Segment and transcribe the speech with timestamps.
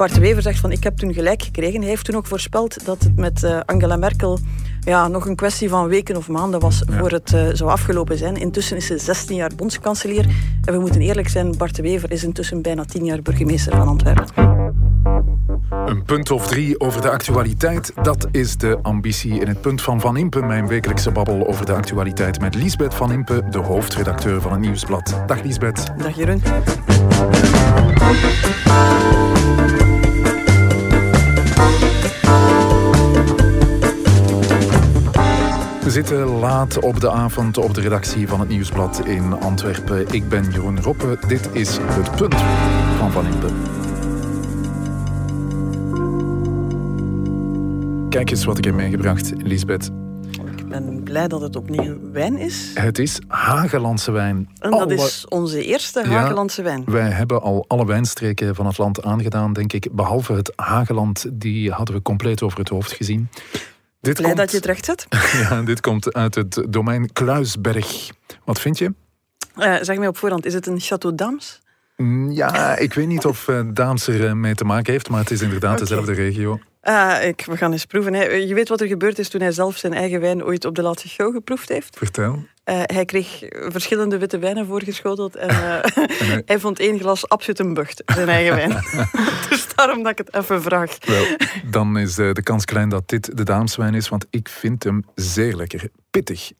[0.00, 1.80] Bart de Wever zegt van ik heb toen gelijk gekregen.
[1.80, 4.38] Hij heeft toen ook voorspeld dat het met uh, Angela Merkel
[4.80, 8.36] ja, nog een kwestie van weken of maanden was voor het uh, zou afgelopen zijn.
[8.36, 10.26] Intussen is ze 16 jaar bondskanselier.
[10.64, 13.88] En we moeten eerlijk zijn, Bart de Wever is intussen bijna 10 jaar burgemeester van
[13.88, 14.59] Antwerpen.
[15.90, 20.00] Een punt of drie over de actualiteit, dat is de ambitie in het punt van
[20.00, 24.52] Van Impe, mijn wekelijkse babbel over de actualiteit met Liesbeth Van Impe, de hoofdredacteur van
[24.52, 25.22] het Nieuwsblad.
[25.26, 25.92] Dag Liesbeth.
[25.98, 26.42] Dag Jeroen.
[35.82, 40.06] We zitten laat op de avond op de redactie van het Nieuwsblad in Antwerpen.
[40.10, 41.18] Ik ben Jeroen Roppe.
[41.26, 42.34] Dit is het punt
[42.98, 43.48] van Van Impe.
[48.10, 49.90] Kijk eens wat ik heb meegebracht, Lisbeth.
[50.56, 52.70] Ik ben blij dat het opnieuw wijn is.
[52.74, 54.48] Het is Hagelandse wijn.
[54.58, 56.84] En dat is onze eerste Hagelandse wijn.
[56.86, 59.88] Wij hebben al alle wijnstreken van het land aangedaan, denk ik.
[59.92, 63.28] Behalve het Hageland, die hadden we compleet over het hoofd gezien.
[64.00, 65.06] Dit blij komt, dat je het recht zet.
[65.42, 68.10] ja, dit komt uit het domein Kluisberg.
[68.44, 68.94] Wat vind je?
[69.56, 71.60] Uh, zeg mij op voorhand, is het een Château d'Ams?
[71.96, 75.20] Mm, ja, ik weet niet of uh, Daams er eh, mee te maken heeft, maar
[75.20, 76.58] het is inderdaad dezelfde regio.
[76.80, 78.46] Ah, ik, we gaan eens proeven.
[78.46, 80.82] Je weet wat er gebeurd is toen hij zelf zijn eigen wijn ooit op de
[80.82, 81.96] laatste show geproefd heeft?
[81.96, 82.44] Vertel.
[82.70, 85.78] Uh, hij kreeg verschillende witte wijnen voorgeschoteld en uh,
[86.50, 88.70] hij vond één glas absoluut een bucht, zijn eigen wijn.
[89.48, 90.96] dus daarom dat ik het even vraag.
[91.06, 91.24] Wel,
[91.70, 95.56] dan is de kans klein dat dit de dameswijn is, want ik vind hem zeer
[95.56, 95.88] lekker.
[96.10, 96.52] Pittig,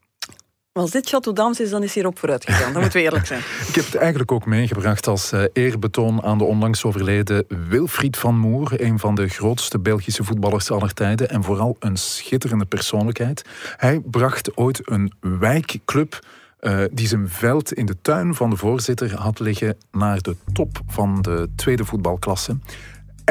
[0.73, 2.73] als dit Chateau Dams is, dan is hierop vooruit gegaan.
[2.73, 3.41] Dat moeten we eerlijk zijn.
[3.69, 8.39] Ik heb het eigenlijk ook meegebracht als uh, eerbetoon aan de onlangs overleden Wilfried van
[8.39, 8.81] Moer.
[8.81, 11.29] Een van de grootste Belgische voetballers aller tijden.
[11.31, 13.45] En vooral een schitterende persoonlijkheid.
[13.77, 16.19] Hij bracht ooit een wijkclub...
[16.61, 20.81] Uh, die zijn veld in de tuin van de voorzitter had liggen naar de top
[20.87, 22.57] van de tweede voetbalklasse.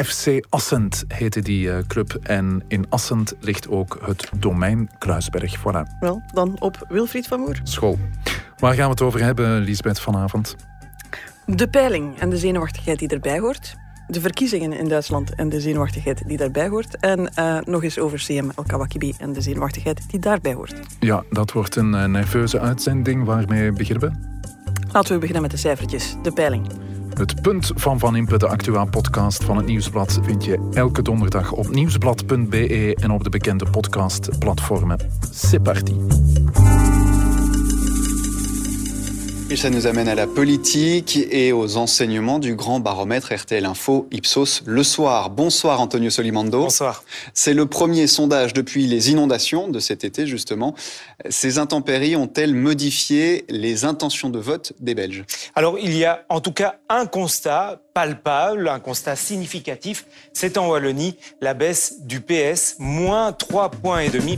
[0.03, 2.17] FC Assend heette die eh, club.
[2.23, 5.57] En in Assend ligt ook het domein Kruisberg.
[5.57, 5.97] Voilà.
[5.99, 7.59] Wel, dan op Wilfried van Moer.
[7.63, 7.97] School.
[8.57, 10.55] Waar gaan we het over hebben, Lisbeth, vanavond?
[11.45, 13.75] De peiling en de zenuwachtigheid die erbij hoort.
[14.07, 16.97] De verkiezingen in Duitsland en de zenuwachtigheid die daarbij hoort.
[16.97, 20.75] En uh, nog eens over CM El Kawakibi en de zenuwachtigheid die daarbij hoort.
[20.99, 23.25] Ja, dat wordt een uh, nerveuze uitzending.
[23.25, 24.37] Waarmee beginnen we?
[24.91, 26.15] Laten we beginnen met de cijfertjes.
[26.21, 26.67] De peiling.
[27.13, 31.51] Het punt van Van Impe, de actua podcast van het Nieuwsblad, vind je elke donderdag
[31.51, 34.97] op nieuwsblad.be en op de bekende podcastplatformen.
[35.31, 35.95] C'est parti.
[39.51, 44.07] Et ça nous amène à la politique et aux enseignements du grand baromètre RTL Info
[44.11, 45.31] Ipsos le soir.
[45.31, 46.59] Bonsoir Antonio Solimando.
[46.59, 47.03] Bonsoir.
[47.33, 50.75] C'est le premier sondage depuis les inondations de cet été justement.
[51.31, 55.23] Ces intempéries ont-elles modifié les intentions de vote des Belges?
[55.55, 60.05] Alors il y a en tout cas un constat palpable, un constat significatif.
[60.31, 64.37] C'est en Wallonie la baisse du PS, moins 3 points et demi.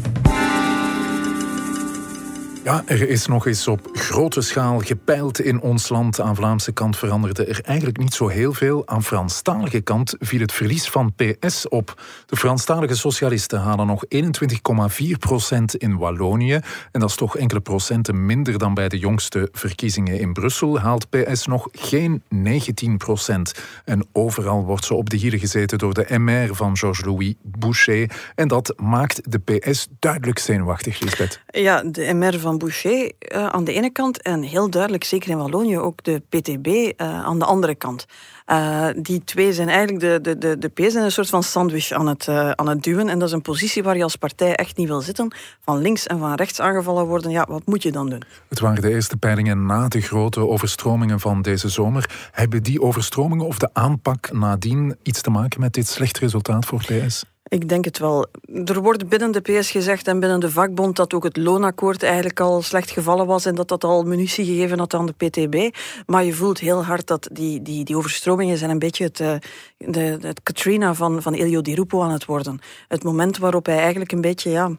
[2.64, 6.20] Ja, er is nog eens op grote schaal gepeild in ons land.
[6.20, 8.88] Aan Vlaamse kant veranderde er eigenlijk niet zo heel veel.
[8.88, 12.02] Aan Franstalige kant viel het verlies van PS op.
[12.26, 16.60] De Franstalige socialisten halen nog 21,4 procent in Wallonië.
[16.92, 20.80] En dat is toch enkele procenten minder dan bij de jongste verkiezingen in Brussel.
[20.80, 23.54] Haalt PS nog geen 19 procent.
[23.86, 28.12] En overal wordt ze op de hielen gezeten door de MR van Georges-Louis Boucher.
[28.36, 31.42] En dat maakt de PS duidelijk zenuwachtig, Lisbeth.
[31.48, 35.38] Ja, de MR van Boucher uh, aan de ene kant en heel duidelijk, zeker in
[35.38, 38.06] Wallonië, ook de PTB eh, aan de andere kant.
[38.48, 42.08] Uh, die twee zijn eigenlijk de, de, de, de P's een soort van sandwich aan
[42.08, 43.10] het, aan het duwen.
[43.10, 45.36] En dat is een positie waar je als partij echt niet wil zitten.
[45.64, 48.24] Van links en van rechts aangevallen worden, ja, wat moet je dan doen?
[48.50, 52.30] Het waren de eerste peilingen na de grote overstromingen van deze zomer.
[52.32, 56.84] Hebben die overstromingen of de aanpak nadien iets te maken met dit slecht resultaat voor
[56.84, 57.24] PS?
[57.52, 58.26] Ik denk het wel.
[58.66, 62.40] Er wordt binnen de PS gezegd en binnen de vakbond dat ook het loonakkoord eigenlijk
[62.40, 65.78] al slecht gevallen was en dat dat al munitie gegeven had aan de PTB.
[66.06, 69.34] Maar je voelt heel hard dat die, die, die overstromingen zijn een beetje het, eh,
[69.78, 72.60] de, het Katrina van, van Elio Di Rupo aan het worden.
[72.88, 74.50] Het moment waarop hij eigenlijk een beetje...
[74.50, 74.78] Ja,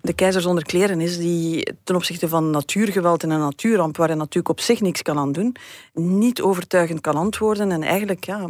[0.00, 4.16] de keizer zonder kleren is, die ten opzichte van natuurgeweld en een natuurramp, waar hij
[4.16, 5.56] natuurlijk op zich niks kan aan doen,
[5.92, 7.72] niet overtuigend kan antwoorden.
[7.72, 8.48] En eigenlijk, ja,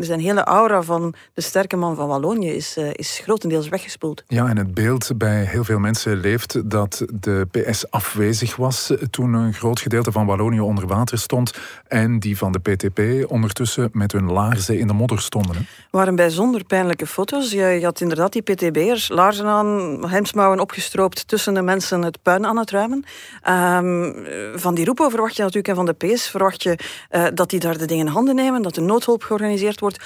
[0.00, 4.22] zijn hele aura van de sterke man van Wallonië is, uh, is grotendeels weggespoeld.
[4.26, 9.32] Ja, en het beeld bij heel veel mensen leeft dat de PS afwezig was toen
[9.32, 11.52] een groot gedeelte van Wallonië onder water stond
[11.86, 15.56] en die van de PTP ondertussen met hun laarzen in de modder stonden.
[15.56, 15.62] Hè?
[15.90, 17.50] waren bijzonder pijnlijke foto's.
[17.50, 22.46] Je, je had inderdaad die PTB'ers, laarzen aan, hemdsmouwen opgestroopt tussen de mensen het puin
[22.46, 23.04] aan het ruimen.
[23.48, 26.78] Um, van die roepen verwacht je natuurlijk en van de PS verwacht je
[27.10, 30.04] uh, dat die daar de dingen in handen nemen, dat de noodhulp georganiseerd wordt.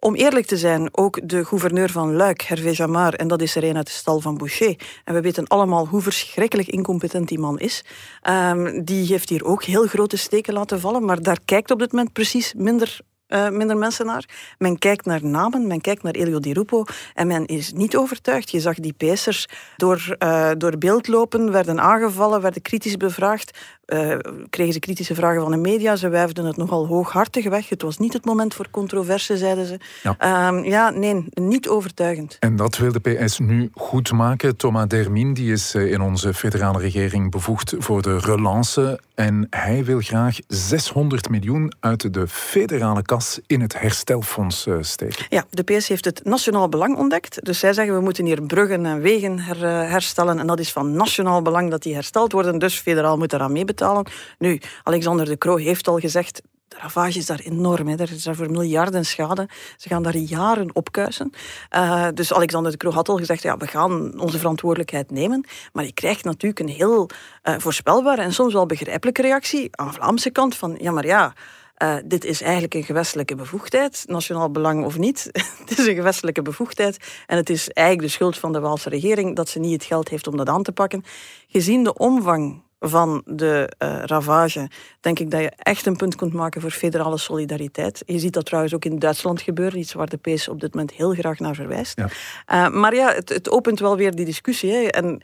[0.00, 3.64] om eerlijk te zijn, ook de gouverneur van Luik, Hervé Jamar, en dat is er
[3.64, 4.76] een uit de stal van Boucher.
[5.04, 7.84] En we weten allemaal hoe verschrikkelijk incompetent die man is.
[8.28, 11.92] Um, die heeft hier ook heel grote steken laten vallen, maar daar kijkt op dit
[11.92, 14.24] moment precies minder uh, minder mensen naar.
[14.58, 16.84] Men kijkt naar namen, men kijkt naar Elio Di Rupo
[17.14, 18.50] en men is niet overtuigd.
[18.50, 19.46] Je zag die Pacers
[19.76, 24.16] door, uh, door beeld lopen, werden aangevallen, werden kritisch bevraagd, uh,
[24.50, 25.96] kregen ze kritische vragen van de media.
[25.96, 27.68] Ze wijfden het nogal hooghartig weg.
[27.68, 29.78] Het was niet het moment voor controverse, zeiden ze.
[30.02, 32.36] Ja, um, ja nee, niet overtuigend.
[32.40, 34.56] En dat wil de PS nu goed maken.
[34.56, 39.00] Thomas Dermin die is in onze federale regering bevoegd voor de relance.
[39.14, 43.02] En hij wil graag 600 miljoen uit de federale
[43.46, 45.26] in het herstelfonds eh, steken.
[45.28, 47.44] Ja, de PS heeft het nationaal belang ontdekt.
[47.44, 50.38] Dus zij zeggen we moeten hier bruggen en wegen her, eh, herstellen.
[50.38, 52.58] En dat is van nationaal belang dat die hersteld worden.
[52.58, 54.06] Dus federaal moet eraan meebetalen.
[54.38, 57.88] Nu, Alexander de Croo heeft al gezegd de ravage is daar enorm.
[57.88, 59.48] Er is daar voor miljarden schade.
[59.76, 61.32] Ze gaan daar jaren op kuisen.
[61.76, 65.44] Uh, dus Alexander de Croo had al gezegd, ja, we gaan onze verantwoordelijkheid nemen.
[65.72, 67.10] Maar je krijgt natuurlijk een heel
[67.42, 71.34] voorspelbare en soms wel begrijpelijke reactie aan de Vlaamse kant van, ja, maar ja,
[71.82, 75.28] uh, dit is eigenlijk een gewestelijke bevoegdheid, nationaal belang of niet.
[75.66, 76.96] het is een gewestelijke bevoegdheid
[77.26, 80.08] en het is eigenlijk de schuld van de Waalse regering dat ze niet het geld
[80.08, 81.04] heeft om dat aan te pakken.
[81.48, 84.70] Gezien de omvang van de uh, ravage,
[85.00, 88.02] denk ik dat je echt een punt kunt maken voor federale solidariteit.
[88.06, 90.92] Je ziet dat trouwens ook in Duitsland gebeuren, iets waar de PS op dit moment
[90.92, 91.98] heel graag naar verwijst.
[91.98, 92.68] Ja.
[92.68, 94.72] Uh, maar ja, het, het, opent wel weer die discussie.
[94.72, 94.82] Hè.
[94.86, 95.22] En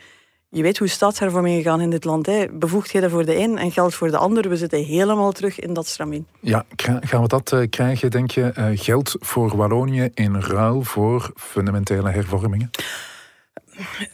[0.55, 2.27] je weet hoe staatshervormingen gaan in dit land.
[2.27, 2.47] Hè.
[2.53, 4.49] Bevoegdheden voor de een en geld voor de ander.
[4.49, 6.27] We zitten helemaal terug in dat stramien.
[6.41, 6.65] Ja,
[7.01, 8.53] gaan we dat uh, krijgen, denk je?
[8.59, 12.71] Uh, geld voor Wallonië in ruil voor fundamentele hervormingen?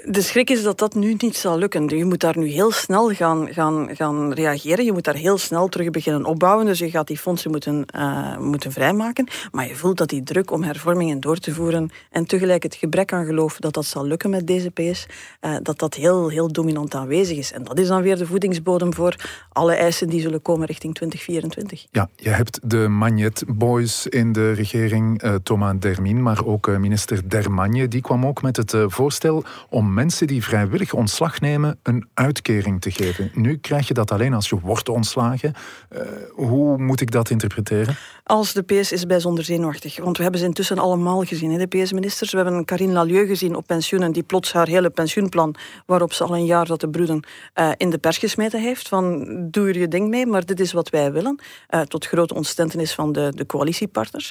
[0.04, 1.88] De schrik is dat dat nu niet zal lukken.
[1.88, 4.84] Je moet daar nu heel snel gaan, gaan, gaan reageren.
[4.84, 6.66] Je moet daar heel snel terug beginnen opbouwen.
[6.66, 9.26] Dus je gaat die fondsen moeten, uh, moeten vrijmaken.
[9.50, 13.12] Maar je voelt dat die druk om hervormingen door te voeren en tegelijk het gebrek
[13.12, 15.06] aan geloof dat dat zal lukken met deze PS,
[15.40, 17.52] uh, dat dat heel, heel dominant aanwezig is.
[17.52, 19.14] En dat is dan weer de voedingsbodem voor
[19.52, 21.86] alle eisen die zullen komen richting 2024.
[21.90, 27.28] Ja, je hebt de Magnet Boys in de regering, uh, Thomas Dermin, maar ook minister
[27.28, 27.88] Dermagne.
[27.88, 32.90] Die kwam ook met het voorstel om mensen die vrijwillig ontslag nemen een uitkering te
[32.90, 33.30] geven.
[33.34, 35.52] Nu krijg je dat alleen als je wordt ontslagen.
[35.92, 36.00] Uh,
[36.34, 37.96] hoe moet ik dat interpreteren?
[38.24, 39.98] Als de PS is bijzonder zenuwachtig.
[39.98, 42.30] Want we hebben ze intussen allemaal gezien, de PS-ministers.
[42.30, 45.54] We hebben Karine Lalieu gezien op pensioenen, die plots haar hele pensioenplan,
[45.86, 47.24] waarop ze al een jaar dat de broeden
[47.54, 48.88] uh, in de pers gesmeten heeft.
[48.88, 51.40] Van doe er je ding mee, maar dit is wat wij willen.
[51.70, 54.30] Uh, tot grote ontstentenis van de, de coalitiepartners.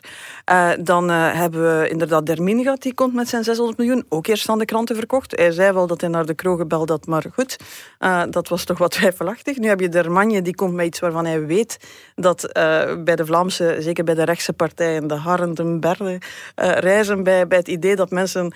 [0.79, 4.05] dan hebben we inderdaad Dermin gehad, die komt met zijn 600 miljoen.
[4.09, 7.05] Ook eerst aan de kranten Hij zei wel dat hij naar de kroeg gebeld had,
[7.05, 7.57] maar goed,
[7.99, 9.57] uh, dat was toch wat twijfelachtig.
[9.57, 11.77] Nu heb je Dermagne, die komt met iets waarvan hij weet
[12.15, 16.21] dat uh, bij de Vlaamse, zeker bij de rechtse partijen, de harren, uh,
[16.55, 18.53] reizen bij, bij het idee dat mensen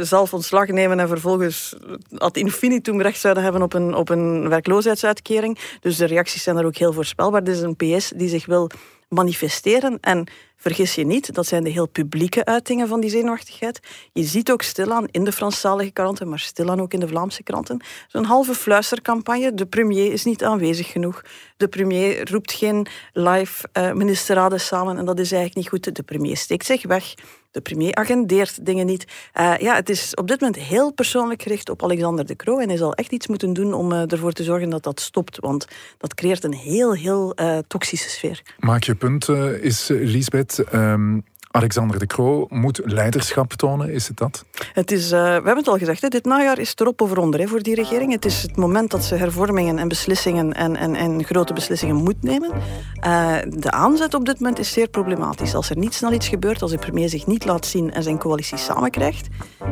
[0.00, 1.76] zelf ontslag nemen en vervolgens
[2.18, 5.58] ad infinitum recht zouden hebben op een, op een werkloosheidsuitkering.
[5.80, 7.44] Dus de reacties zijn er ook heel voorspelbaar.
[7.44, 8.70] Dit is een PS die zich wil
[9.08, 9.98] manifesteren.
[10.00, 10.26] En
[10.56, 13.80] vergis je niet, dat zijn de heel publieke uitingen van die zenuwachtigheid.
[14.12, 17.80] Je ziet ook stilaan in de Franstalige kranten, maar stilaan ook in de Vlaamse kranten,
[18.08, 19.54] zo'n halve fluistercampagne.
[19.54, 21.22] De premier is niet aanwezig genoeg.
[21.56, 25.96] De premier roept geen live uh, ministerraden samen en dat is eigenlijk niet goed.
[25.96, 27.14] De premier steekt zich weg.
[27.56, 29.04] De premier agendeert dingen niet.
[29.40, 32.58] Uh, ja, het is op dit moment heel persoonlijk gericht op Alexander de Croo.
[32.58, 35.38] En hij zal echt iets moeten doen om uh, ervoor te zorgen dat dat stopt.
[35.40, 35.66] Want
[35.98, 38.42] dat creëert een heel, heel uh, toxische sfeer.
[38.58, 39.28] Maak je punt,
[39.60, 40.64] is Lisbeth.
[40.74, 41.24] Um,
[41.56, 44.44] Alexander de Croo moet leiderschap tonen, is het dat?
[44.72, 47.40] Het is, uh, we hebben het al gezegd, hè, dit najaar is erop of eronder
[47.40, 48.12] hè, voor die regering.
[48.12, 52.22] Het is het moment dat ze hervormingen en beslissingen en, en, en grote beslissingen moet
[52.22, 52.50] nemen.
[52.52, 55.54] Uh, de aanzet op dit moment is zeer problematisch.
[55.54, 58.18] Als er niet snel iets gebeurt, als de premier zich niet laat zien en zijn
[58.18, 59.28] coalitie samenkrijgt,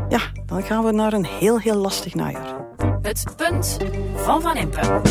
[0.08, 2.56] ja, dan gaan we naar een heel, heel lastig najaar.
[3.02, 3.78] Het punt
[4.14, 5.02] van Van Impe.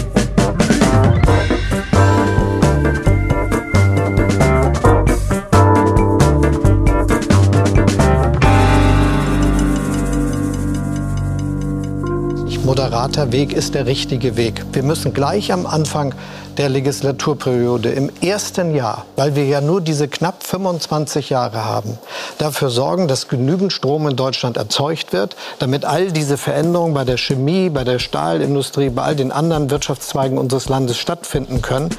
[12.63, 14.63] Moderater Weg ist der richtige Weg.
[14.73, 16.13] Wir müssen gleich am Anfang
[16.57, 21.97] der Legislaturperiode im ersten Jahr, weil wir ja nur diese knapp 25 Jahre haben,
[22.37, 27.17] dafür sorgen, dass genügend Strom in Deutschland erzeugt wird, damit all diese Veränderungen bei der
[27.17, 31.89] Chemie, bei der Stahlindustrie, bei all den anderen Wirtschaftszweigen unseres Landes stattfinden können.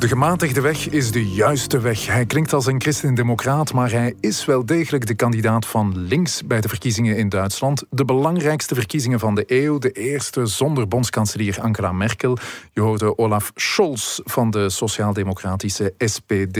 [0.00, 2.06] De gematigde weg is de juiste weg.
[2.06, 6.60] Hij klinkt als een christendemocraat, maar hij is wel degelijk de kandidaat van links bij
[6.60, 7.84] de verkiezingen in Duitsland.
[7.90, 9.78] De belangrijkste verkiezingen van de eeuw.
[9.78, 12.38] De eerste zonder bondskanselier Angela Merkel.
[12.72, 16.54] Je hoorde Olaf Scholz van de sociaal-democratische SPD.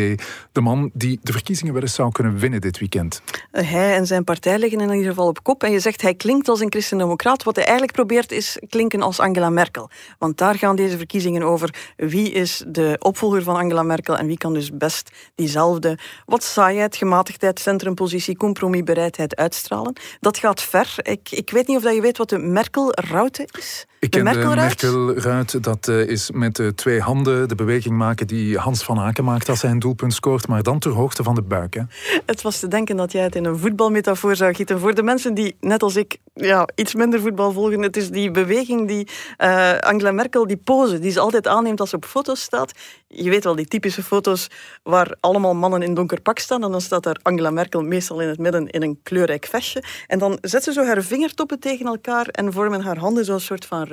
[0.52, 3.22] De man die de verkiezingen wel eens zou kunnen winnen dit weekend.
[3.50, 5.62] Hij en zijn partij liggen in ieder geval op kop.
[5.62, 7.42] En je zegt hij klinkt als een christendemocraat.
[7.42, 9.90] Wat hij eigenlijk probeert is klinken als Angela Merkel.
[10.18, 11.74] Want daar gaan deze verkiezingen over.
[11.96, 16.96] Wie is de opvolger van Angela Merkel en wie kan dus best diezelfde wat saaiheid,
[16.96, 19.96] gematigdheid, centrumpositie, compromisbereidheid uitstralen.
[20.20, 20.94] Dat gaat ver.
[21.02, 23.86] Ik, ik weet niet of dat je weet wat de Merkel-route is.
[24.00, 25.64] Ik ken de Merkel-ruit.
[25.64, 29.48] Dat uh, is met uh, twee handen de beweging maken die Hans van Aken maakt
[29.48, 31.74] als hij een doelpunt scoort, maar dan ter hoogte van de buik.
[31.74, 31.82] Hè?
[32.26, 34.80] Het was te denken dat jij het in een voetbalmetafoor zou gieten.
[34.80, 38.30] Voor de mensen die, net als ik, ja, iets minder voetbal volgen, het is die
[38.30, 42.40] beweging die uh, Angela Merkel, die pose, die ze altijd aanneemt als ze op foto's
[42.40, 42.72] staat.
[43.08, 44.46] Je weet wel, die typische foto's
[44.82, 48.28] waar allemaal mannen in donker pak staan en dan staat daar Angela Merkel meestal in
[48.28, 49.82] het midden in een kleurrijk vestje.
[50.06, 53.66] En dan zet ze zo haar vingertoppen tegen elkaar en vormen haar handen zo'n soort
[53.66, 53.88] van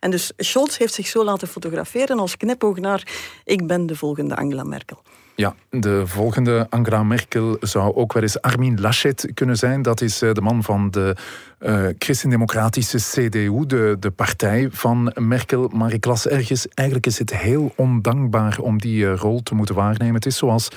[0.00, 3.02] en dus Scholz heeft zich zo laten fotograferen als knipoog naar
[3.44, 5.02] ik ben de volgende Angela Merkel.
[5.40, 9.82] Ja, de volgende Angela Merkel zou ook wel eens Armin Laschet kunnen zijn.
[9.82, 11.16] Dat is eh, de man van de
[11.60, 15.68] uh, christendemocratische CDU, de, de partij van Merkel.
[15.68, 19.74] Maar ik las ergens, eigenlijk is het heel ondankbaar om die uh, rol te moeten
[19.74, 20.14] waarnemen.
[20.14, 20.68] Het is zoals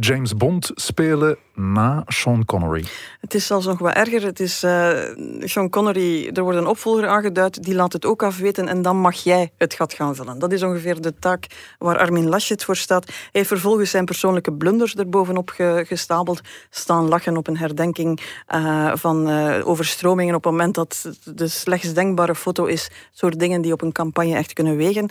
[0.00, 2.84] James Bond spelen na Sean Connery.
[3.20, 4.22] Het is zelfs nog wat erger.
[4.22, 4.58] Het is
[5.50, 9.14] Sean Connery, er wordt een opvolger aangeduid, die laat het ook afweten en dan mag
[9.14, 10.38] jij het gat gaan vullen.
[10.38, 11.46] Dat is ongeveer de taak
[11.78, 13.06] waar Armin Laschet voor staat.
[13.06, 16.40] Hij heeft vervolgens zijn persoonlijke blunders erbovenop ge, gestapeld,
[16.70, 18.20] staan lachen op een herdenking
[18.94, 19.30] van
[19.62, 23.92] overstroming op het moment dat de slechts denkbare foto is, soort dingen die op een
[23.92, 25.10] campagne echt kunnen wegen.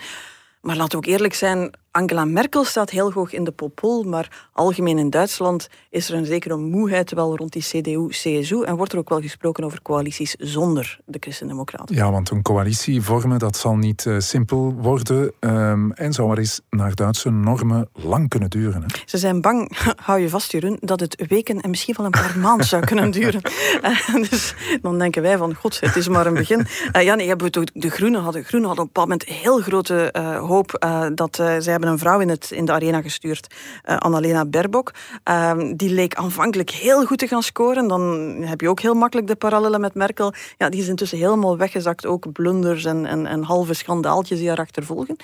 [0.61, 4.49] Maar laten we ook eerlijk zijn, Angela Merkel staat heel hoog in de popol, maar
[4.53, 8.97] algemeen in Duitsland is er een zekere moeheid wel rond die CDU-CSU en wordt er
[8.97, 11.95] ook wel gesproken over coalities zonder de Christen-Democraten.
[11.95, 16.37] Ja, want een coalitie vormen, dat zal niet uh, simpel worden um, en zou maar
[16.37, 18.81] eens naar Duitse normen lang kunnen duren.
[18.81, 18.87] Hè?
[19.05, 22.37] Ze zijn bang, hou je vast Jeroen, dat het weken en misschien wel een paar
[22.47, 23.41] maanden zou kunnen duren.
[23.83, 26.67] Uh, dus dan denken wij van, god, het is maar een begin.
[26.95, 30.13] Uh, ja, nee, hebben de Groenen hadden, Groenen hadden op een bepaald moment heel grote
[30.41, 34.91] hoop dat zij hebben een vrouw in, het, in de arena gestuurd, uh, Annalena Berbok.
[35.29, 37.87] Uh, die leek aanvankelijk heel goed te gaan scoren.
[37.87, 38.03] Dan
[38.41, 40.33] heb je ook heel makkelijk de parallellen met Merkel.
[40.57, 42.05] Ja, die is intussen helemaal weggezakt.
[42.05, 45.15] Ook blunders en, en, en halve schandaaltjes die erachter volgen.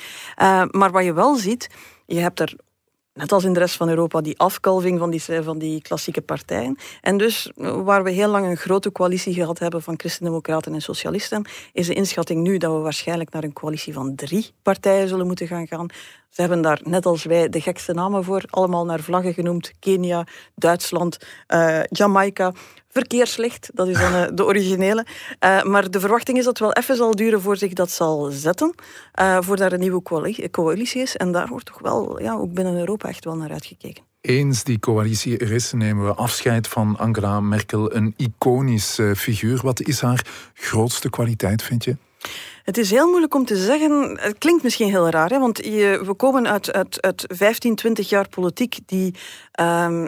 [0.42, 1.70] Uh, maar wat je wel ziet,
[2.06, 2.56] je hebt er
[3.18, 6.78] net als in de rest van Europa, die afkalving van die, van die klassieke partijen.
[7.02, 11.46] En dus, waar we heel lang een grote coalitie gehad hebben van christendemocraten en socialisten,
[11.74, 15.48] is de inschatting nu dat we waarschijnlijk naar een coalitie van drie partijen zullen moeten
[15.48, 15.88] gaan gaan.
[16.30, 19.72] Ze hebben daar, net als wij, de gekste namen voor, allemaal naar vlaggen genoemd.
[19.80, 21.18] Kenia, Duitsland,
[21.48, 22.54] uh, Jamaica
[22.90, 23.70] verkeerslicht.
[23.74, 25.06] Dat is dan uh, de originele.
[25.46, 28.30] Uh, maar de verwachting is dat het wel even zal duren voor zich dat zal
[28.32, 28.74] zetten.
[29.40, 30.02] Voor daar een nieuwe
[30.52, 31.16] coalitie is.
[31.16, 34.04] En daar wordt toch wel, ja, ook binnen Europa echt wel naar uitgekeken.
[34.22, 37.96] Eens die coalitie er is, nemen we afscheid van Angela Merkel.
[37.96, 39.60] Een iconisch figuur.
[39.64, 41.98] Wat is haar grootste kwaliteit, vind je?
[42.68, 44.18] Het is heel moeilijk om te zeggen.
[44.22, 48.30] Het klinkt misschien heel raar, hè, want we komen uit, uit, uit 15, 20 jaar
[48.30, 49.14] politiek die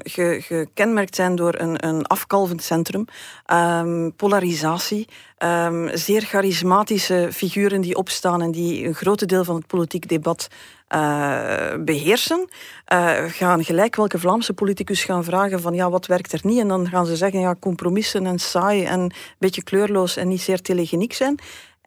[0.03, 3.05] ge, gekenmerkt zijn door een, een afkalvend centrum,
[3.53, 5.07] um, polarisatie,
[5.43, 10.47] um, zeer charismatische figuren die opstaan en die een groot deel van het politiek debat
[10.95, 12.49] uh, beheersen.
[12.93, 16.59] Uh, gaan gelijk welke Vlaamse politicus gaan vragen van ja, wat werkt er niet?
[16.59, 20.41] En dan gaan ze zeggen ja, compromissen en saai en een beetje kleurloos en niet
[20.41, 21.39] zeer telegeniek zijn.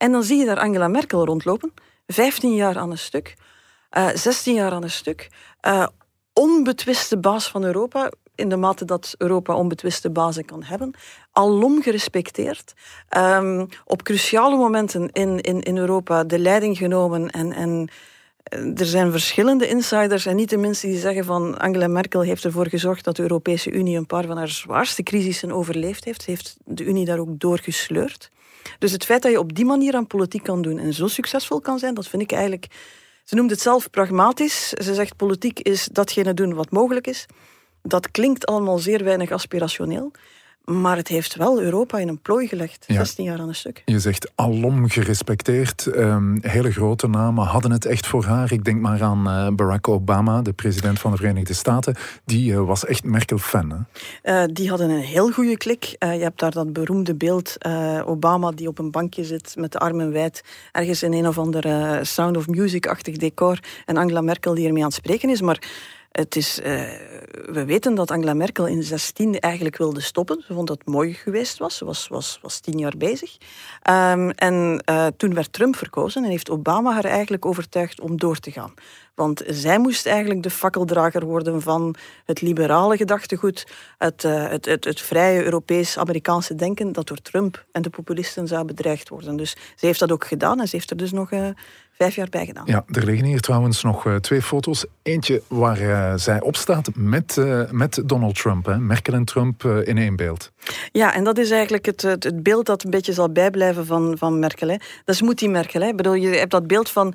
[0.02, 1.74] En dan zie je daar Angela Merkel rondlopen,
[2.06, 3.34] 15 jaar aan een stuk,
[3.96, 5.30] uh, eh, 16 jaar aan een stuk,
[5.66, 5.86] uh,
[6.32, 10.94] onbetwiste baas van Europa, in de mate dat Europa onbetwiste bazen kan hebben,
[11.32, 12.74] alom gerespecteerd,
[13.16, 17.88] um, op cruciale momenten in, in, in Europa de leiding genomen en, en
[18.42, 20.26] eh, er zijn verschillende insiders.
[20.26, 23.70] En niet de mensen die zeggen van Angela Merkel heeft ervoor gezorgd dat de Europese
[23.70, 26.22] Unie een paar van haar zwaarste crisissen overleefd heeft.
[26.22, 28.30] Ze heeft de Unie daar ook doorgesleurd.
[28.78, 31.60] Dus het feit dat je op die manier aan politiek kan doen en zo succesvol
[31.60, 32.66] kan zijn, dat vind ik eigenlijk.
[33.24, 34.68] Ze noemt het zelf pragmatisch.
[34.68, 37.26] Ze zegt politiek is datgene doen wat mogelijk is.
[37.82, 40.10] Dat klinkt allemaal zeer weinig aspirationeel.
[40.64, 43.82] Maar het heeft wel Europa in een plooi gelegd, 16 jaar aan een stuk.
[43.84, 45.86] Je zegt alom gerespecteerd.
[45.86, 48.52] Um, hele grote namen hadden het echt voor haar.
[48.52, 51.96] Ik denk maar aan uh, Barack Obama, de president van de Verenigde Staten.
[52.24, 53.86] Die uh, was echt Merkel-fan.
[54.22, 55.84] Uh, die hadden een heel goede klik.
[55.98, 57.56] je hebt daar dat beroemde beeld
[58.04, 60.42] Obama die op een bankje zit met de armen wijd.
[60.72, 61.66] Ergens in een of ander
[62.06, 63.58] Sound of Music-achtig decor.
[63.86, 65.40] En Angela Merkel die ermee aan het spreken is.
[65.40, 65.58] Maar
[66.12, 66.64] het is, uh,
[67.52, 70.44] we weten dat Angela Merkel in 16 eigenlijk wilde stoppen.
[70.46, 71.76] Ze vond dat het mooi geweest was.
[71.76, 73.36] Ze was, was, was tien jaar bezig.
[73.90, 78.38] Um, en uh, toen werd Trump verkozen en heeft Obama haar eigenlijk overtuigd om door
[78.38, 78.74] te gaan.
[79.14, 83.66] Want zij moest eigenlijk de fakkeldrager worden van het liberale gedachtegoed,
[83.98, 88.64] het, uh, het, het, het vrije Europees-Amerikaanse denken dat door Trump en de populisten zou
[88.64, 89.36] bedreigd worden.
[89.36, 91.30] Dus ze heeft dat ook gedaan en ze heeft er dus nog
[92.02, 92.64] vijf jaar bij gedaan.
[92.66, 94.84] Ja, er liggen hier trouwens nog uh, twee foto's.
[95.02, 98.66] Eentje waar uh, zij op staat met, uh, met Donald Trump.
[98.66, 98.78] Hè.
[98.78, 100.52] Merkel en Trump in één beeld.
[100.92, 104.14] Ja, en dat is eigenlijk het, het, het, beeld dat een beetje zal bijblijven van,
[104.18, 104.68] van Merkel.
[104.68, 104.76] Hè.
[105.04, 105.80] Dat is die Merkel.
[105.80, 105.86] Hè.
[105.86, 107.14] Ik bedoel, je hebt dat beeld van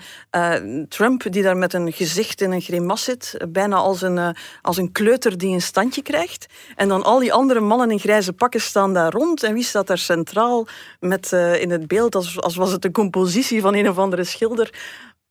[0.89, 3.38] Trump die daar met een gezicht in een grimas zit.
[3.50, 6.46] Bijna als een, als een kleuter die een standje krijgt.
[6.75, 9.44] En dan al die andere mannen in grijze pakken staan daar rond.
[9.44, 10.68] En wie staat daar centraal
[11.00, 14.72] met, in het beeld als, als was het een compositie van een of andere schilder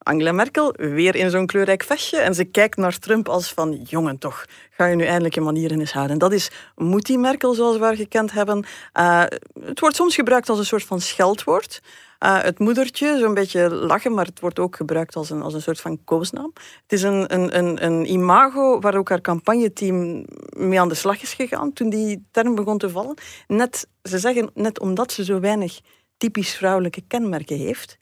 [0.07, 4.19] Angela Merkel weer in zo'n kleurrijk vestje en ze kijkt naar Trump als van jongen
[4.19, 6.19] toch, ga je nu eindelijk je manieren eens houden.
[6.19, 8.67] Dat is Moetie Merkel zoals we haar gekend hebben.
[8.95, 9.25] Uh,
[9.61, 11.81] het wordt soms gebruikt als een soort van scheldwoord.
[12.25, 15.63] Uh, het moedertje, zo'n beetje lachen, maar het wordt ook gebruikt als een, als een
[15.63, 16.53] soort van koosnaam.
[16.55, 20.25] Het is een, een, een, een imago waar ook haar campagneteam
[20.57, 23.15] mee aan de slag is gegaan toen die term begon te vallen.
[23.47, 25.81] Net, ze zeggen net omdat ze zo weinig
[26.17, 27.99] typisch vrouwelijke kenmerken heeft.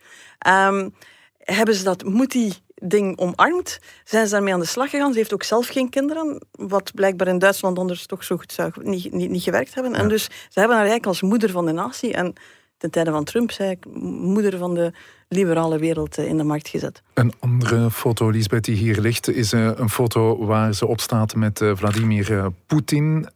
[0.47, 0.95] Um,
[1.39, 3.79] hebben ze dat Moetie-ding omarmd.
[4.05, 5.13] Zijn ze daarmee aan de slag gegaan.
[5.13, 8.73] Ze heeft ook zelf geen kinderen, wat blijkbaar in Duitsland anders toch zo goed zou
[8.83, 9.95] niet, niet, niet gewerkt hebben.
[9.95, 12.35] En dus ze hebben haar eigenlijk als moeder van de natie en
[12.77, 13.85] ten tijde van Trump zei ik
[14.21, 14.93] moeder van de
[15.29, 17.03] liberale wereld eh, in de markt gezet.
[17.15, 21.35] Een andere foto, Lisbeth, die hier ligt, is eh, een foto waar ze op staat
[21.35, 23.29] met eh, Vladimir Poetin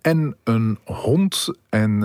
[0.00, 1.48] en een hond.
[1.68, 2.02] En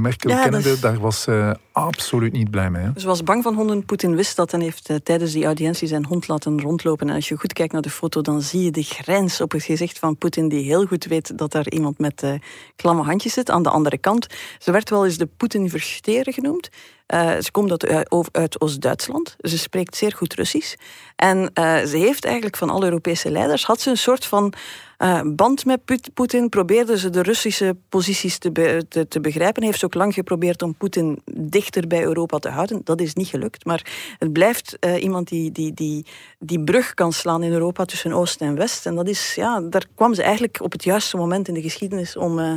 [0.00, 2.82] Merkel ja, kennende, daar was ze absoluut niet blij mee.
[2.82, 2.90] Hè?
[2.96, 3.84] Ze was bang van honden.
[3.84, 7.08] Poetin wist dat en heeft uh, tijdens die audiëntie zijn hond laten rondlopen.
[7.08, 9.62] En als je goed kijkt naar de foto, dan zie je de grens op het
[9.62, 12.32] gezicht van Poetin, die heel goed weet dat daar iemand met uh,
[12.76, 13.50] klamme handjes zit.
[13.50, 14.26] Aan de andere kant,
[14.58, 16.68] ze werd wel eens de Poetin-versteren genoemd.
[17.14, 19.36] Uh, ze komt uit, uit Oost-Duitsland.
[19.38, 20.74] Ze spreekt zeer goed Russisch.
[21.16, 21.50] En
[21.86, 24.52] ze heeft eigenlijk van alle Europese leiders had ze een soort van
[24.98, 25.80] uh, band met
[26.14, 26.48] Poetin.
[26.48, 29.62] Probeerde ze de Russische posities te, te, begrijpen.
[29.62, 32.80] Heeft ze ook lang geprobeerd om Poetin dichter bij Europa te houden.
[32.84, 33.64] Dat is niet gelukt.
[33.64, 36.06] Maar het blijft uh, iemand die, die, die
[36.46, 38.86] die brug kan slaan in Europa tussen Oost en West.
[38.86, 42.16] En dat is, ja, daar kwam ze eigenlijk op het juiste moment in de geschiedenis
[42.16, 42.56] om uh,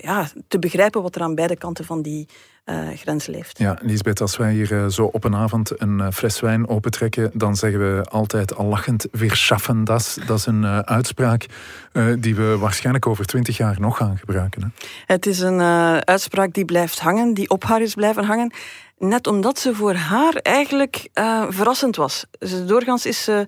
[0.00, 2.28] ja, te begrijpen wat er aan beide kanten van die
[2.64, 3.58] uh, grens leeft.
[3.58, 7.80] Ja, Lisbeth, als wij hier zo op een avond een fles wijn opentrekken, dan zeggen
[7.80, 10.18] we altijd al lachend, wir schaffen das.
[10.26, 11.46] Dat is een uitspraak
[12.18, 14.62] die we waarschijnlijk over twintig jaar nog gaan gebruiken.
[14.62, 14.68] Hè?
[15.06, 15.60] Het is een
[16.04, 18.52] uitspraak die blijft hangen, die op haar is blijven hangen.
[18.98, 22.24] Net omdat ze voor haar eigenlijk uh, verrassend was.
[22.66, 23.46] Doorgaans is ze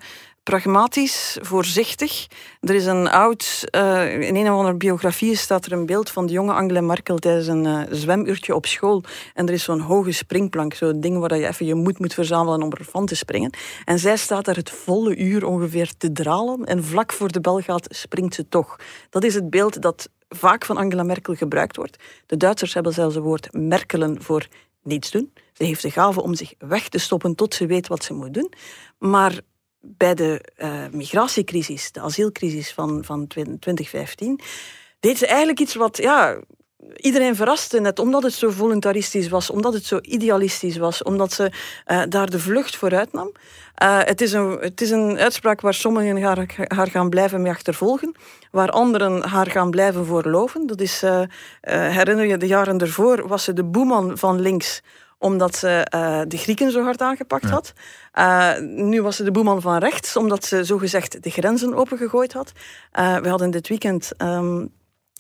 [0.51, 2.27] pragmatisch, voorzichtig.
[2.61, 6.27] Er is een oud, uh, in een of andere biografie staat er een beeld van
[6.27, 9.03] de jonge Angela Merkel tijdens een uh, zwemuurtje op school.
[9.35, 12.63] En er is zo'n hoge springplank, zo'n ding waar je even je moed moet verzamelen
[12.63, 13.51] om ervan te springen.
[13.85, 17.61] En zij staat daar het volle uur ongeveer te dralen en vlak voor de bel
[17.61, 18.77] gaat, springt ze toch.
[19.11, 21.97] Dat is het beeld dat vaak van Angela Merkel gebruikt wordt.
[22.27, 24.47] De Duitsers hebben zelfs het woord merkelen voor
[24.83, 25.33] niets doen.
[25.53, 28.35] Ze heeft de gave om zich weg te stoppen tot ze weet wat ze moet
[28.35, 28.53] doen.
[28.99, 29.41] Maar
[29.97, 34.41] bij de uh, migratiecrisis, de asielcrisis van, van 2015,
[35.01, 36.41] deed ze eigenlijk iets wat ja,
[36.97, 37.81] iedereen verraste.
[37.81, 41.53] Net omdat het zo voluntaristisch was, omdat het zo idealistisch was, omdat ze
[41.87, 43.33] uh, daar de vlucht vooruit nam.
[43.83, 47.53] Uh, het, is een, het is een uitspraak waar sommigen haar, haar gaan blijven mee
[47.53, 48.15] achtervolgen,
[48.51, 50.67] waar anderen haar gaan blijven voorloven.
[50.67, 51.03] Dat is,
[51.61, 54.83] herinner je, de jaren ervoor was ze de boeman van links
[55.19, 57.73] omdat ze uh, de Grieken zo hard aangepakt had.
[58.15, 62.53] Uh, nu was ze de boeman van rechts, omdat ze zogezegd de grenzen opengegooid had.
[62.99, 64.73] Uh, we hadden dit weekend um,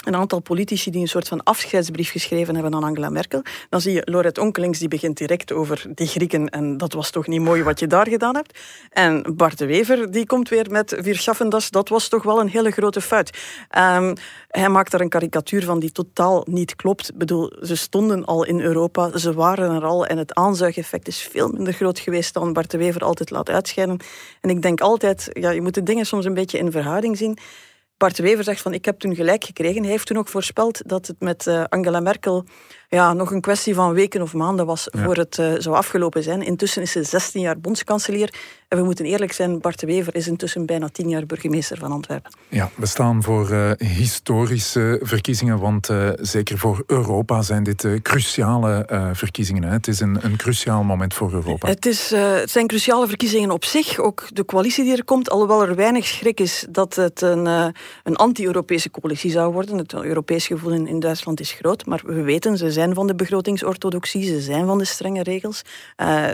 [0.04, 3.42] een aantal politici die een soort van afscheidsbrief geschreven hebben aan Angela Merkel.
[3.68, 7.26] Dan zie je Loret Onkelings, die begint direct over die Grieken en dat was toch
[7.26, 8.58] niet mooi wat je daar gedaan hebt.
[8.90, 12.40] En Bart de Wever, die komt weer met Wir schaffen das, dat was toch wel
[12.40, 13.38] een hele grote fout.
[13.78, 14.14] Um,
[14.48, 17.08] hij maakt daar een karikatuur van die totaal niet klopt.
[17.08, 21.22] Ik bedoel, ze stonden al in Europa, ze waren er al en het aanzuigeffect is
[21.22, 23.98] veel minder groot geweest dan Bart de Wever altijd laat uitschijnen.
[24.40, 27.38] En ik denk altijd, ja, je moet de dingen soms een beetje in verhouding zien
[27.98, 29.82] Bart Wever zegt van ik heb toen gelijk gekregen.
[29.82, 32.44] Hij heeft toen ook voorspeld dat het met uh, Angela Merkel
[32.88, 36.42] ja, nog een kwestie van weken of maanden was voor het uh, zou afgelopen zijn.
[36.42, 38.34] Intussen is ze 16 jaar bondskanselier.
[38.68, 41.92] En we moeten eerlijk zijn, Bart de Wever is intussen bijna 10 jaar burgemeester van
[41.92, 42.32] Antwerpen.
[42.48, 48.84] Ja, we staan voor uh, historische verkiezingen, want uh, zeker voor Europa zijn dit cruciale
[49.12, 49.62] verkiezingen.
[49.62, 49.70] Hè.
[49.70, 51.68] Het is een, een cruciaal moment voor Europa.
[51.68, 53.98] Het, is, het zijn cruciale verkiezingen op zich.
[53.98, 57.46] Ook de coalitie die er komt, alhoewel er weinig schrik is dat het een,
[58.02, 59.78] een anti-Europese coalitie zou worden.
[59.78, 63.14] Het Europees gevoel in, in Duitsland is groot, maar we weten, ze zijn van de
[63.14, 65.62] begrotingsorthodoxie, ze zijn van de strenge regels.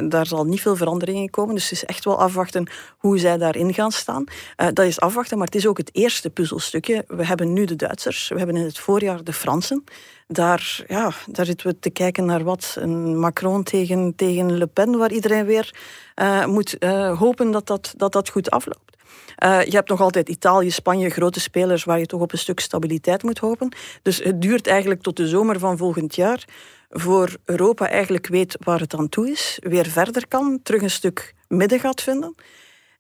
[0.09, 3.39] Daar zal niet veel verandering in komen, dus het is echt wel afwachten hoe zij
[3.39, 4.25] daarin gaan staan.
[4.25, 7.05] Uh, dat is afwachten, maar het is ook het eerste puzzelstukje.
[7.07, 9.85] We hebben nu de Duitsers, we hebben in het voorjaar de Fransen.
[10.27, 12.77] Daar, ja, daar zitten we te kijken naar wat.
[12.79, 15.75] Een Macron tegen, tegen Le Pen, waar iedereen weer
[16.17, 16.77] uh, moet
[17.19, 18.91] hopen dat dat, dat dat goed afloopt.
[19.43, 23.23] Je hebt nog altijd Italië, Spanje, grote spelers waar je toch op een stuk stabiliteit
[23.23, 23.75] moet hopen.
[24.03, 26.45] Dus het duurt eigenlijk tot de zomer van volgend jaar
[26.91, 31.35] voor Europa eigenlijk weet waar het aan toe is, weer verder kan, terug een stuk
[31.53, 32.35] midden gaat vinden.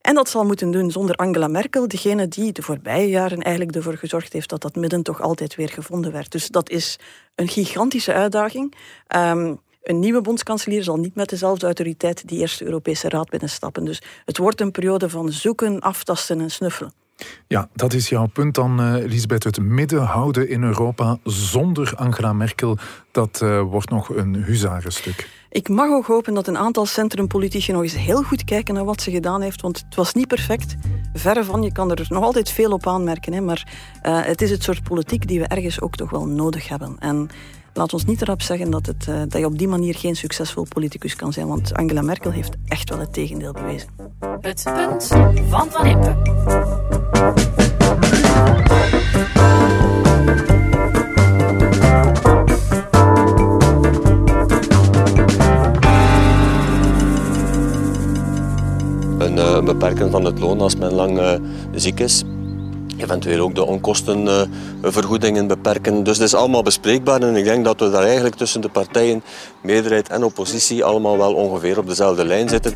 [0.00, 3.96] En dat zal moeten doen zonder Angela Merkel, degene die de voorbije jaren eigenlijk ervoor
[3.96, 6.32] gezorgd heeft dat dat midden toch altijd weer gevonden werd.
[6.32, 6.98] Dus dat is
[7.34, 8.74] een gigantische uitdaging.
[9.16, 13.84] Um, een nieuwe bondskanselier zal niet met dezelfde autoriteit die eerste Europese Raad binnenstappen.
[13.84, 17.01] Dus het wordt een periode van zoeken, aftasten en snuffelen.
[17.46, 19.44] Ja, dat is jouw punt dan, uh, Lisbeth.
[19.44, 22.78] Het midden houden in Europa zonder Angela Merkel,
[23.10, 25.40] dat uh, wordt nog een huzarenstuk.
[25.50, 29.00] Ik mag ook hopen dat een aantal centrumpolitici nog eens heel goed kijken naar wat
[29.00, 30.74] ze gedaan heeft, want het was niet perfect.
[31.12, 33.68] Verre van, je kan er nog altijd veel op aanmerken, hè, maar
[34.02, 36.96] uh, het is het soort politiek die we ergens ook toch wel nodig hebben.
[36.98, 37.28] En
[37.72, 40.66] laat ons niet erop zeggen dat, het, uh, dat je op die manier geen succesvol
[40.68, 43.88] politicus kan zijn, want Angela Merkel heeft echt wel het tegendeel bewezen.
[44.40, 45.06] Het punt
[45.48, 46.61] van Van Impe.
[47.22, 47.30] Een
[59.36, 61.32] uh, beperken van het loon als men lang uh,
[61.74, 62.24] ziek is
[63.02, 66.04] eventueel ook de onkostenvergoedingen beperken.
[66.04, 69.22] Dus het is allemaal bespreekbaar en ik denk dat we daar eigenlijk tussen de partijen,
[69.60, 72.74] meerderheid en oppositie, allemaal wel ongeveer op dezelfde lijn zitten.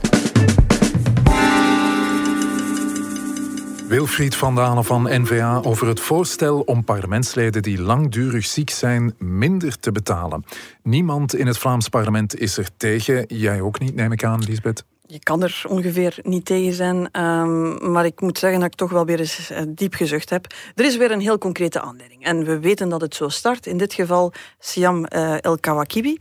[3.96, 9.78] Wilfried van Dalen van NVA over het voorstel om parlementsleden die langdurig ziek zijn minder
[9.78, 10.44] te betalen.
[10.82, 13.24] Niemand in het Vlaams parlement is er tegen.
[13.26, 14.84] Jij ook niet, neem ik aan, Lisbeth?
[15.06, 17.20] je kan er ongeveer niet tegen zijn.
[17.20, 20.46] Um, maar ik moet zeggen dat ik toch wel weer eens uh, diep gezucht heb.
[20.74, 22.24] Er is weer een heel concrete aanleiding.
[22.24, 23.66] En we weten dat het zo start.
[23.66, 26.18] In dit geval Siam uh, El Kawakibi.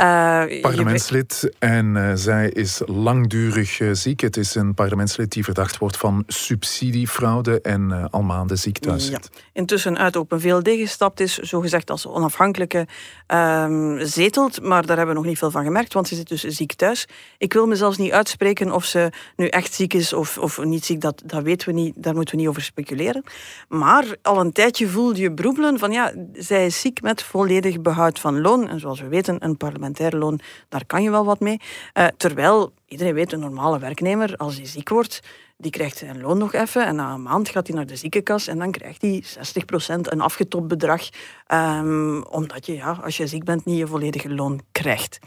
[0.00, 4.20] Uh, parlementslid en uh, zij is langdurig uh, ziek.
[4.20, 9.18] Het is een parlementslid die verdacht wordt van subsidiefraude en al maanden ziek thuis ja.
[9.52, 12.86] Intussen uit Open VLD gestapt is, zogezegd als onafhankelijke
[13.26, 14.62] ehm, zetelt.
[14.62, 17.08] Maar daar hebben we nog niet veel van gemerkt, want ze zit dus ziek thuis.
[17.38, 20.84] Ik wil me zelfs niet uitspreken of ze nu echt ziek is of, of niet
[20.84, 21.00] ziek.
[21.00, 23.24] Dat, dat weten we niet, daar moeten we niet over speculeren.
[23.68, 28.18] Maar al een tijdje voelde je broebelen van ja, zij is ziek met volledig behoud
[28.18, 28.68] van loon.
[28.68, 31.60] En zoals we weten, een parlement loon, daar kan je wel wat mee.
[31.94, 35.20] Uh, terwijl iedereen weet, een normale werknemer, als hij ziek wordt,
[35.56, 38.46] die krijgt zijn loon nog even en na een maand gaat hij naar de ziekenkas
[38.46, 41.08] en dan krijgt hij 60% een afgetopt bedrag,
[41.48, 45.18] um, omdat je, ja, als je ziek bent, niet je volledige loon krijgt.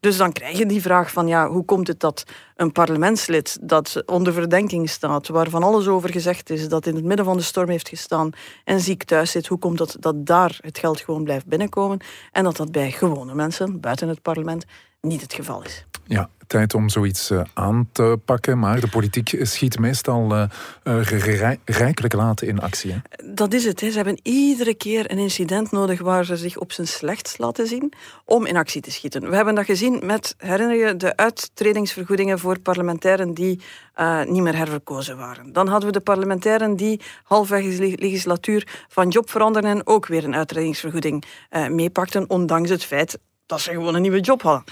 [0.00, 2.24] Dus dan krijg je die vraag van, ja, hoe komt het dat
[2.56, 7.24] een parlementslid dat onder verdenking staat, waarvan alles over gezegd is, dat in het midden
[7.24, 8.30] van de storm heeft gestaan
[8.64, 11.98] en ziek thuis zit, hoe komt het dat daar het geld gewoon blijft binnenkomen
[12.32, 14.64] en dat dat bij gewone mensen buiten het parlement
[15.00, 15.84] niet het geval is?
[16.06, 20.44] Ja, tijd om zoiets uh, aan te pakken, maar de politiek schiet meestal uh,
[20.84, 21.02] uh,
[21.64, 23.02] rijkelijk laat in actie.
[23.24, 23.80] Dat is het.
[23.80, 23.90] Hè.
[23.90, 27.92] Ze hebben iedere keer een incident nodig waar ze zich op zijn slechtst laten zien
[28.24, 29.28] om in actie te schieten.
[29.28, 33.60] We hebben dat gezien met, herinner je, de uittredingsvergoedingen voor parlementairen die
[34.26, 35.52] niet meer herverkozen waren.
[35.52, 40.24] Dan hadden we de parlementairen die halfweg de legislatuur van job veranderen en ook weer
[40.24, 41.24] een uittredingsvergoeding
[41.68, 43.18] meepakten, ondanks het feit
[43.50, 44.64] dat ze gewoon een nieuwe job hadden.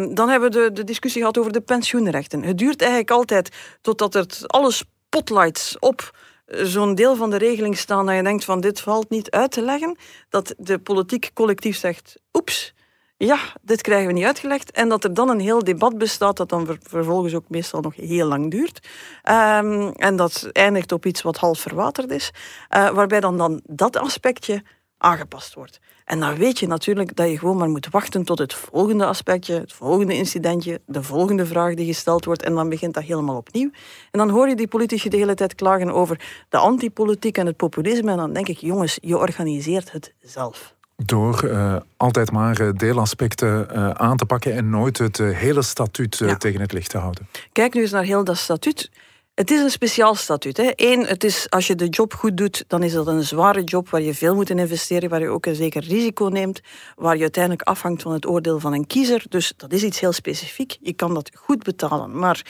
[0.00, 2.42] Um, dan hebben we de, de discussie gehad over de pensioenrechten.
[2.42, 6.10] Het duurt eigenlijk altijd totdat er alle spotlights op
[6.46, 9.62] zo'n deel van de regeling staan dat je denkt van dit valt niet uit te
[9.62, 9.96] leggen,
[10.28, 12.74] dat de politiek collectief zegt, oeps,
[13.16, 14.70] ja, dit krijgen we niet uitgelegd.
[14.70, 18.26] En dat er dan een heel debat bestaat dat dan vervolgens ook meestal nog heel
[18.26, 18.88] lang duurt.
[19.30, 22.30] Um, en dat eindigt op iets wat half verwaterd is.
[22.76, 24.62] Uh, waarbij dan, dan dat aspectje
[25.02, 25.80] aangepast wordt.
[26.04, 29.54] En dan weet je natuurlijk dat je gewoon maar moet wachten tot het volgende aspectje,
[29.54, 33.70] het volgende incidentje, de volgende vraag die gesteld wordt en dan begint dat helemaal opnieuw.
[34.10, 37.56] En dan hoor je die politici de hele tijd klagen over de antipolitiek en het
[37.56, 40.74] populisme en dan denk ik, jongens, je organiseert het zelf.
[40.96, 46.16] Door uh, altijd maar uh, deelaspecten uh, aan te pakken en nooit het hele statuut
[46.16, 46.36] ja.
[46.36, 47.28] tegen het licht te houden.
[47.52, 48.90] Kijk nu eens naar heel dat statuut.
[49.34, 50.56] Het is een speciaal statuut.
[50.56, 50.70] Hè.
[50.74, 53.88] Eén, het is, als je de job goed doet, dan is dat een zware job
[53.88, 56.60] waar je veel moet investeren, waar je ook een zeker risico neemt,
[56.96, 59.24] waar je uiteindelijk afhangt van het oordeel van een kiezer.
[59.28, 60.76] Dus dat is iets heel specifiek.
[60.80, 62.18] Je kan dat goed betalen.
[62.18, 62.44] Maar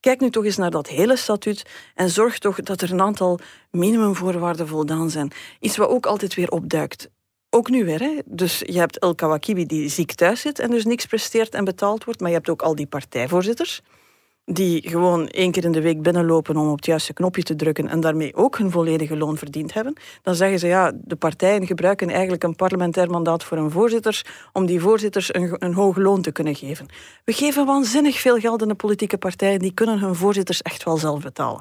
[0.00, 1.62] kijk nu toch eens naar dat hele statuut
[1.94, 3.38] en zorg toch dat er een aantal
[3.70, 5.32] minimumvoorwaarden voldaan zijn.
[5.60, 7.08] Iets wat ook altijd weer opduikt.
[7.50, 8.00] Ook nu weer.
[8.00, 8.18] Hè?
[8.24, 12.04] Dus je hebt El Kawakibi die ziek thuis zit en dus niks presteert en betaald
[12.04, 12.20] wordt.
[12.20, 13.82] Maar je hebt ook al die partijvoorzitters
[14.50, 17.88] die gewoon één keer in de week binnenlopen om op het juiste knopje te drukken
[17.88, 22.10] en daarmee ook hun volledige loon verdiend hebben, dan zeggen ze ja, de partijen gebruiken
[22.10, 26.32] eigenlijk een parlementair mandaat voor hun voorzitters om die voorzitters een, een hoog loon te
[26.32, 26.86] kunnen geven.
[27.24, 30.96] We geven waanzinnig veel geld aan de politieke partijen, die kunnen hun voorzitters echt wel
[30.96, 31.60] zelf betalen.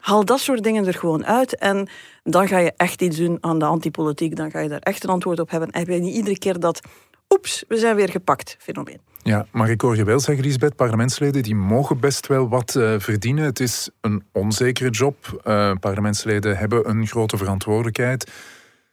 [0.00, 1.88] Haal dat soort dingen er gewoon uit en
[2.22, 5.10] dan ga je echt iets doen aan de antipolitiek, dan ga je daar echt een
[5.10, 5.70] antwoord op hebben.
[5.70, 6.80] En heb je niet iedere keer dat
[7.28, 9.07] oeps, we zijn weer gepakt fenomeen.
[9.22, 12.94] Ja, maar ik hoor je wel zeggen, Lisbeth, parlementsleden die mogen best wel wat uh,
[12.98, 13.44] verdienen.
[13.44, 15.40] Het is een onzekere job.
[15.44, 18.30] Uh, parlementsleden hebben een grote verantwoordelijkheid.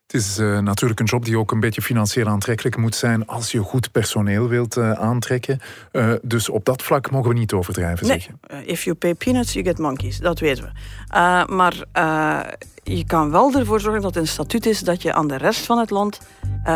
[0.08, 3.52] Het is uh, natuurlijk een job die ook een beetje financieel aantrekkelijk moet zijn als
[3.52, 5.60] je goed personeel wilt aantrekken.
[6.22, 8.20] dus op dat vlak mogen we niet overdrijven nee.
[8.20, 8.68] zeggen.
[8.68, 10.20] if you pay peanuts, you get monkeys.
[10.20, 11.46] Dat weten we.
[11.54, 11.74] maar
[12.84, 15.66] je kan wel ervoor zorgen dat het een statuut is dat je aan de rest
[15.66, 16.20] van het land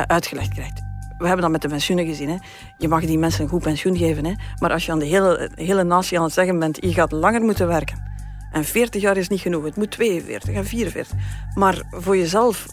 [0.07, 0.88] uitgelegd krijgt
[1.19, 2.29] we hebben dat met de pensioenen gezien.
[2.29, 2.37] Hè.
[2.77, 4.25] Je mag die mensen een goed pensioen geven.
[4.25, 4.33] Hè.
[4.59, 7.41] Maar als je aan de hele, hele natie aan het zeggen bent, je gaat langer
[7.41, 8.07] moeten werken.
[8.51, 9.63] En 40 jaar is niet genoeg.
[9.63, 11.17] Het moet 42 en 44.
[11.53, 12.65] Maar voor jezelf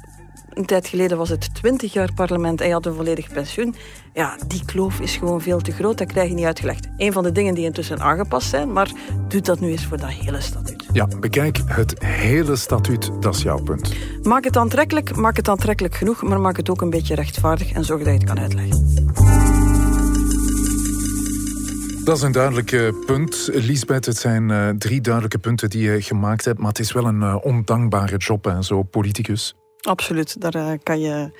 [0.56, 3.74] een tijd geleden was het 20 jaar parlement en je had een volledig pensioen.
[4.12, 5.98] Ja, die kloof is gewoon veel te groot.
[5.98, 6.88] Dat krijg je niet uitgelegd.
[6.96, 8.90] Een van de dingen die intussen aangepast zijn, maar
[9.28, 10.86] doe dat nu eens voor dat hele statuut.
[10.92, 13.94] Ja, bekijk het hele statuut, dat is jouw punt.
[14.22, 17.84] Maak het aantrekkelijk, maak het aantrekkelijk genoeg, maar maak het ook een beetje rechtvaardig en
[17.84, 19.04] zorg dat je het kan uitleggen.
[22.04, 24.06] Dat is een duidelijk punt, Lisbeth.
[24.06, 27.20] Het zijn uh, drie duidelijke punten die je gemaakt hebt, maar het is wel een
[27.20, 29.54] uh, ondankbare job, hè, zo politicus.
[29.86, 31.30] Absoluut, daar eh, kan je...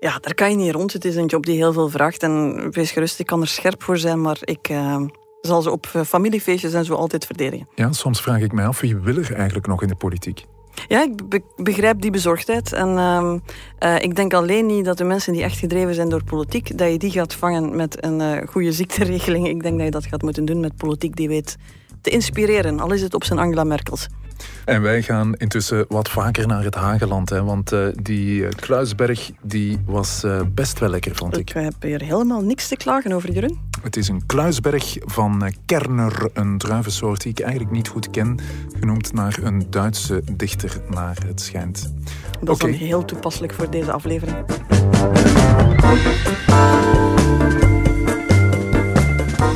[0.00, 0.92] Ja, daar kan je niet rond.
[0.92, 2.22] Het is een job die heel veel vraagt.
[2.22, 5.02] En wees gerust, ik kan er scherp voor zijn, maar ik uh,
[5.40, 7.68] zal ze op eh, familiefeestjes en zo altijd verdedigen.
[7.74, 10.44] Ja, soms vraag ik mij af, wie wil er eigenlijk nog in de politiek?
[10.88, 12.72] Ja, ik begrijp die bezorgdheid.
[12.72, 13.34] En uh,
[13.80, 16.90] uh, ik denk alleen niet dat de mensen die echt gedreven zijn door politiek, dat
[16.90, 19.48] je die gaat vangen met een goede ziekteregeling.
[19.48, 21.56] Ik denk dat je dat gaat moeten doen met politiek die weet
[22.04, 24.06] te inspireren, al is het op zijn Angela Merkels.
[24.64, 27.30] En wij gaan intussen wat vaker naar het Hageland.
[27.30, 31.50] Hè, want uh, die Kluisberg die was uh, best wel lekker, vond ik.
[31.50, 33.60] Ik heb hier helemaal niks te klagen over, Jeroen.
[33.82, 38.38] Het is een Kluisberg van Kerner, een druivensoort die ik eigenlijk niet goed ken.
[38.78, 41.92] Genoemd naar een Duitse dichter, naar het schijnt.
[42.40, 42.70] Dat okay.
[42.70, 44.36] is dan heel toepasselijk voor deze aflevering.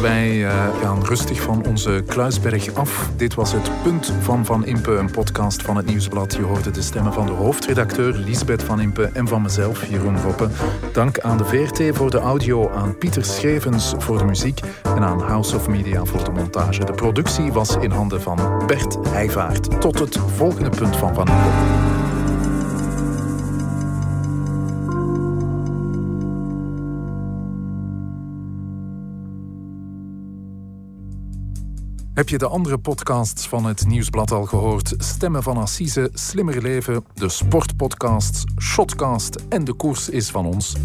[0.01, 0.47] Wij
[0.83, 3.11] gaan rustig van onze Kluisberg af.
[3.17, 6.35] Dit was het Punt van Van Impe, een podcast van het Nieuwsblad.
[6.35, 10.49] Je hoorde de stemmen van de hoofdredacteur Lisbeth Van Impe en van mezelf, Jeroen Roppe.
[10.93, 15.21] Dank aan de VRT voor de audio, aan Pieter Schrevens voor de muziek en aan
[15.21, 16.85] House of Media voor de montage.
[16.85, 19.81] De productie was in handen van Bert Heijvaart.
[19.81, 21.88] Tot het volgende Punt van Van Impe.
[32.19, 34.95] Heb je de andere podcasts van het Nieuwsblad al gehoord?
[34.97, 40.77] Stemmen van Assise, Slimmer Leven, de sportpodcasts, Shotcast en De Koers is van ons.